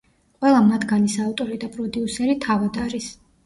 [0.37, 3.15] ყველა მათგანის ავტორი და პროდიუსერი თავად არის.